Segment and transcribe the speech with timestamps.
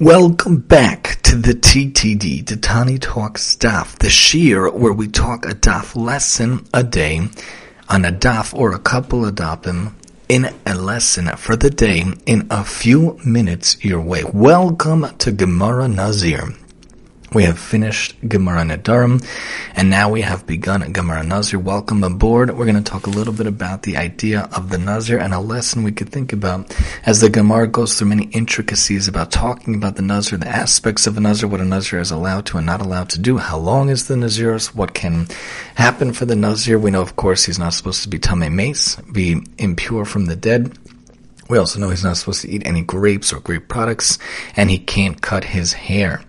[0.00, 5.54] Welcome back to the TTD, the Tani Talks Daf, the shear where we talk a
[5.54, 7.28] daf lesson a day
[7.88, 9.92] on a daf or a couple of dafim
[10.28, 14.24] in a lesson for the day in a few minutes your way.
[14.24, 16.56] Welcome to Gemara Nazir.
[17.34, 19.20] We have finished Gemara Nedarim,
[19.74, 21.58] and now we have begun Gemara Nazir.
[21.58, 22.56] Welcome aboard.
[22.56, 25.40] We're going to talk a little bit about the idea of the Nazir and a
[25.40, 26.72] lesson we could think about
[27.04, 31.16] as the Gemara goes through many intricacies about talking about the Nazir, the aspects of
[31.16, 33.88] a Nazir, what a Nazir is allowed to and not allowed to do, how long
[33.88, 35.26] is the Nazirus, what can
[35.74, 36.78] happen for the Nazir.
[36.78, 40.36] We know, of course, he's not supposed to be Tamei Meis, be impure from the
[40.36, 40.78] dead.
[41.48, 44.18] We also know he's not supposed to eat any grapes or grape products,
[44.56, 46.22] and he can't cut his hair.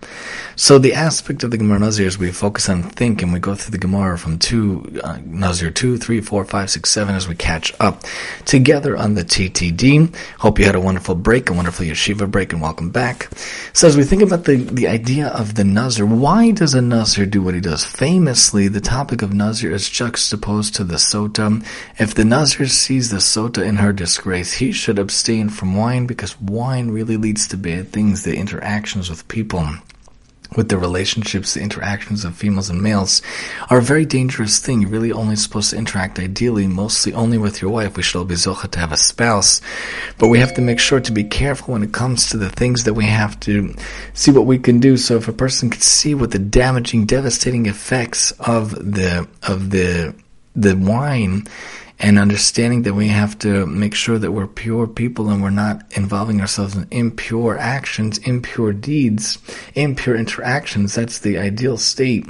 [0.57, 3.55] So the aspect of the Gemara Nazir is we focus on think and we go
[3.55, 7.35] through the Gemara from two, uh, Nazir 2, 3, 4, 5, 6, 7 as we
[7.35, 8.03] catch up
[8.45, 10.15] together on the TTD.
[10.39, 13.29] Hope you had a wonderful break, a wonderful yeshiva break, and welcome back.
[13.73, 17.25] So as we think about the, the idea of the Nazir, why does a Nazir
[17.25, 17.83] do what he does?
[17.83, 21.65] Famously, the topic of Nazir is juxtaposed to the Sota.
[21.99, 26.39] If the Nazir sees the Sota in her disgrace, he should abstain from wine because
[26.39, 29.67] wine really leads to bad things, the interactions with people
[30.55, 33.21] with the relationships, the interactions of females and males
[33.69, 34.81] are a very dangerous thing.
[34.81, 37.97] You're really only supposed to interact ideally, mostly only with your wife.
[37.97, 39.61] We should all be zocha to have a spouse,
[40.17, 42.83] but we have to make sure to be careful when it comes to the things
[42.83, 43.73] that we have to
[44.13, 44.97] see what we can do.
[44.97, 50.15] So if a person can see what the damaging, devastating effects of the, of the,
[50.55, 51.47] the wine
[51.99, 55.83] and understanding that we have to make sure that we're pure people and we're not
[55.91, 59.37] involving ourselves in impure actions, impure deeds,
[59.75, 60.95] impure interactions.
[60.95, 62.27] That's the ideal state.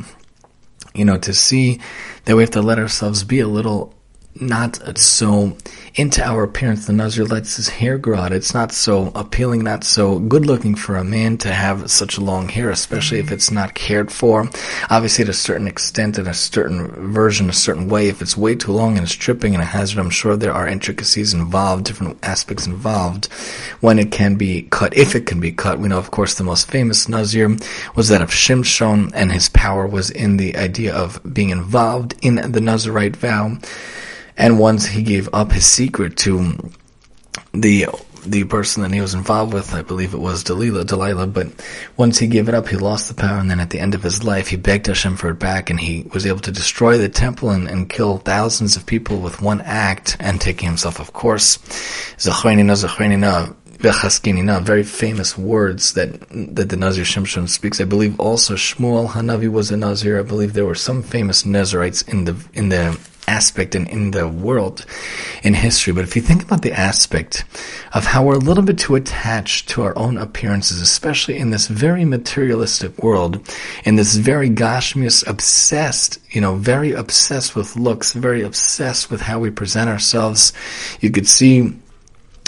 [0.93, 1.81] You know, to see
[2.25, 3.94] that we have to let ourselves be a little
[4.39, 5.55] not so
[5.95, 6.85] into our appearance.
[6.85, 8.33] The Nazir lets his hair grow out.
[8.33, 12.49] It's not so appealing, not so good looking for a man to have such long
[12.49, 14.49] hair, especially if it's not cared for.
[14.89, 18.09] Obviously, at a certain extent, in a certain version, a certain way.
[18.09, 20.67] If it's way too long and it's tripping and a hazard, I'm sure there are
[20.67, 23.27] intricacies involved, different aspects involved
[23.79, 25.79] when it can be cut, if it can be cut.
[25.79, 27.55] We know, of course, the most famous Nazir
[27.95, 32.35] was that of Shimshon, and his power was in the idea of being involved in
[32.35, 33.57] the Nazirite vow.
[34.37, 36.57] And once he gave up his secret to
[37.53, 37.87] the
[38.25, 41.47] the person that he was involved with, I believe it was Delilah, Delilah, but
[41.95, 44.03] once he gave it up, he lost the power, and then at the end of
[44.03, 47.07] his life, he begged Hashem for it back, and he was able to destroy the
[47.07, 51.57] temple and, and kill thousands of people with one act, and taking himself, of course,
[52.17, 56.19] Zachrenina, Zachrenina, Vechaskinina, very famous words that
[56.55, 57.79] that the Nazir Shimshon speaks.
[57.81, 60.17] I believe also Shmuel Hanavi was a Nazir.
[60.17, 62.97] I believe there were some famous Nazirites in the in the
[63.27, 64.85] aspect in, in the world,
[65.43, 65.93] in history.
[65.93, 67.45] But if you think about the aspect
[67.93, 71.67] of how we're a little bit too attached to our own appearances, especially in this
[71.67, 73.39] very materialistic world,
[73.83, 79.39] in this very gashmius obsessed, you know, very obsessed with looks, very obsessed with how
[79.39, 80.53] we present ourselves,
[81.01, 81.73] you could see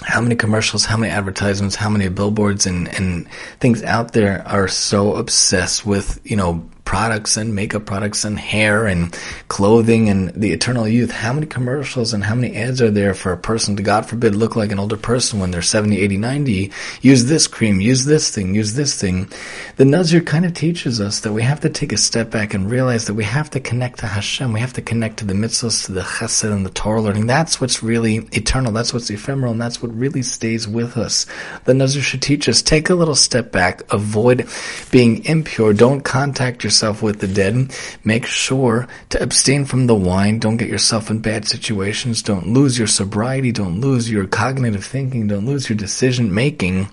[0.04, 3.28] how many commercials, how many advertisements, how many billboards and, and
[3.60, 8.88] things out there are so obsessed with, you know, products and makeup products and hair
[8.88, 9.14] and
[9.50, 11.12] clothing and the eternal youth.
[11.12, 14.36] How many commercials and how many ads are there for a person to, God forbid,
[14.36, 16.72] look like an older person when they're 70, 80, 90?
[17.02, 19.30] Use this cream, use this thing, use this thing.
[19.76, 22.72] The Nazir kind of teaches us that we have to take a step back and
[22.72, 24.54] realize that we have to connect to Hashem.
[24.54, 27.28] We have to connect to the mitzvahs, to the chesed and the Torah learning.
[27.28, 28.72] That's what's really eternal.
[28.72, 31.26] That's what's ephemeral and that's what really stays with us.
[31.66, 34.48] The Nazir should teach us, take a little step back, avoid
[34.90, 37.74] being impure, don't contact yourself yourself with the dead.
[38.04, 40.38] Make sure to abstain from the wine.
[40.38, 42.22] Don't get yourself in bad situations.
[42.22, 43.52] Don't lose your sobriety.
[43.52, 45.26] Don't lose your cognitive thinking.
[45.26, 46.88] Don't lose your decision making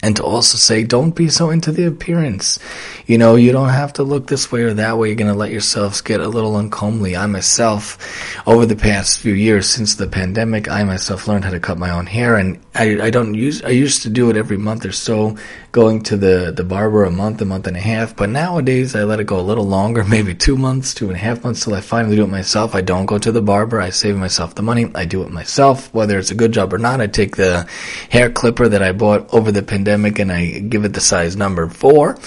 [0.00, 2.58] and to also say don't be so into the appearance
[3.06, 5.38] you know you don't have to look this way or that way you're going to
[5.38, 7.98] let yourselves get a little uncomely i myself
[8.46, 11.90] over the past few years since the pandemic i myself learned how to cut my
[11.90, 14.92] own hair and i, I don't use i used to do it every month or
[14.92, 15.36] so
[15.72, 18.14] going to the, the barber a month, a month and a half.
[18.14, 21.18] But nowadays I let it go a little longer, maybe two months, two and a
[21.18, 22.74] half months till I finally do it myself.
[22.74, 23.80] I don't go to the barber.
[23.80, 24.90] I save myself the money.
[24.94, 25.92] I do it myself.
[25.94, 27.66] Whether it's a good job or not, I take the
[28.10, 31.68] hair clipper that I bought over the pandemic and I give it the size number
[31.68, 32.18] four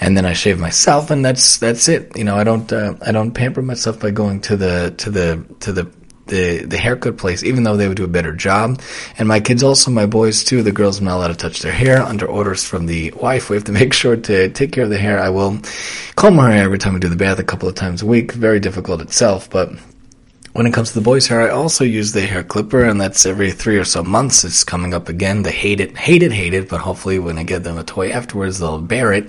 [0.00, 2.16] and then I shave myself and that's, that's it.
[2.16, 5.44] You know, I don't, uh, I don't pamper myself by going to the, to the,
[5.60, 5.90] to the
[6.26, 8.80] the the haircut place, even though they would do a better job.
[9.18, 11.72] And my kids also, my boys too, the girls are not allowed to touch their
[11.72, 13.50] hair under orders from the wife.
[13.50, 15.18] We have to make sure to take care of the hair.
[15.18, 15.58] I will
[16.16, 18.32] comb her hair every time we do the bath a couple of times a week.
[18.32, 19.70] Very difficult itself, but
[20.54, 23.26] When it comes to the boys' hair, I also use the hair clipper, and that's
[23.26, 24.44] every three or so months.
[24.44, 25.42] It's coming up again.
[25.42, 28.10] They hate it, hate it, hate it, but hopefully when I get them a toy
[28.10, 29.28] afterwards, they'll bear it.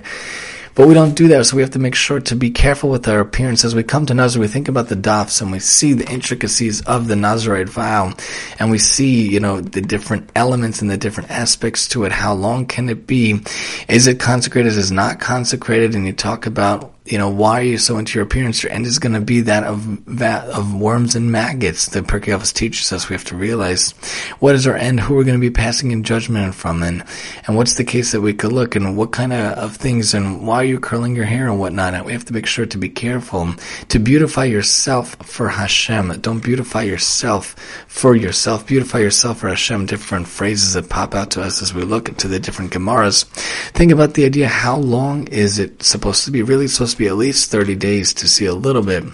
[0.76, 3.08] But we don't do that, so we have to make sure to be careful with
[3.08, 3.64] our appearance.
[3.64, 6.80] As we come to Nazir, we think about the dafs and we see the intricacies
[6.82, 8.14] of the Nazarite vow,
[8.60, 12.12] and we see, you know, the different elements and the different aspects to it.
[12.12, 13.40] How long can it be?
[13.88, 14.68] Is it consecrated?
[14.68, 15.96] Is it not consecrated?
[15.96, 18.62] And you talk about you know, why are you so into your appearance?
[18.62, 21.86] Your end is going to be that of that of worms and maggots.
[21.86, 23.92] The Avos teaches us we have to realize
[24.40, 27.04] what is our end, who we're going to be passing in judgment from, and
[27.46, 30.46] and what's the case that we could look, and what kind of, of things, and
[30.46, 31.94] why are you curling your hair and whatnot.
[31.94, 33.54] And we have to make sure to be careful
[33.88, 36.20] to beautify yourself for Hashem.
[36.20, 37.54] Don't beautify yourself
[37.86, 38.66] for yourself.
[38.66, 39.86] Beautify yourself for Hashem.
[39.86, 43.24] Different phrases that pop out to us as we look into the different Gemaras.
[43.72, 46.42] Think about the idea: how long is it supposed to be?
[46.42, 49.04] Really supposed to be at least 30 days to see a little bit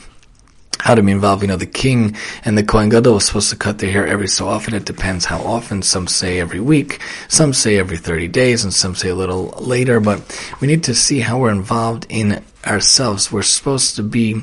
[0.79, 1.43] how to be involved.
[1.43, 4.29] You know, the king and the Kohen Gadol was supposed to cut their hair every
[4.29, 4.75] so often.
[4.75, 5.83] It depends how often.
[5.83, 10.01] Some say every week, some say every 30 days, and some say a little later.
[10.01, 10.21] But
[10.61, 13.33] we need to see how we're involved in ourselves.
[13.33, 14.43] We're supposed to be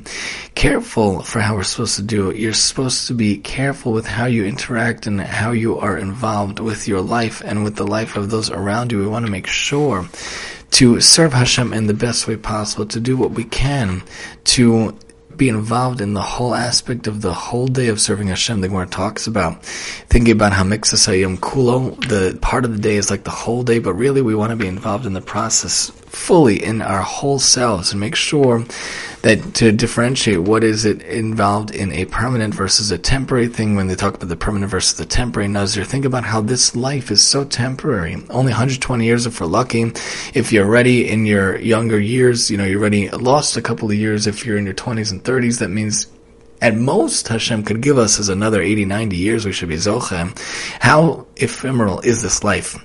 [0.55, 2.37] careful for how we're supposed to do it.
[2.37, 6.87] You're supposed to be careful with how you interact and how you are involved with
[6.87, 8.99] your life and with the life of those around you.
[8.99, 10.07] We want to make sure
[10.71, 14.03] to serve Hashem in the best way possible, to do what we can
[14.45, 14.97] to
[15.39, 18.59] be involved in the whole aspect of the whole day of serving Hashem.
[18.59, 22.97] The Gemara talks about thinking about how Miktzas Hayom Kekulo, the part of the day
[22.97, 25.89] is like the whole day, but really we want to be involved in the process
[25.89, 28.65] fully in our whole selves and make sure
[29.21, 33.87] that to differentiate what is it involved in a permanent versus a temporary thing when
[33.87, 37.21] they talk about the permanent versus the temporary nazir think about how this life is
[37.23, 39.91] so temporary only 120 years if we're lucky
[40.33, 43.95] if you're already in your younger years you know you're already lost a couple of
[43.95, 46.07] years if you're in your 20s and 30s that means
[46.61, 50.37] at most Hashem could give us as another 80, 90 years we should be Zochem.
[50.81, 52.77] How ephemeral is this life?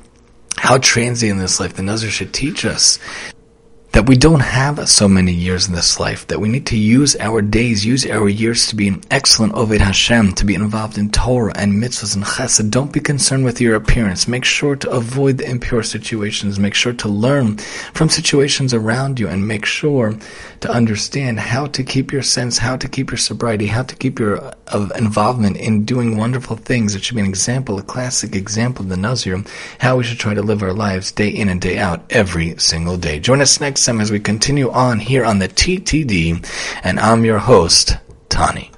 [0.64, 2.98] how transient is this life the Nazir should teach us
[3.94, 7.14] that we don't have so many years in this life, that we need to use
[7.20, 11.12] our days, use our years to be an excellent Oved Hashem, to be involved in
[11.12, 12.72] Torah and mitzvahs and chesed.
[12.72, 14.26] Don't be concerned with your appearance.
[14.26, 16.58] Make sure to avoid the impure situations.
[16.58, 17.58] Make sure to learn
[17.94, 20.18] from situations around you and make sure
[20.58, 24.18] to understand how to keep your sense, how to keep your sobriety, how to keep
[24.18, 26.96] your uh, involvement in doing wonderful things.
[26.96, 29.44] It should be an example, a classic example of the Nazir,
[29.78, 32.96] how we should try to live our lives day in and day out every single
[32.96, 33.20] day.
[33.20, 36.46] Join us next as we continue on here on the TTD,
[36.82, 37.96] and I'm your host,
[38.28, 38.73] Tani.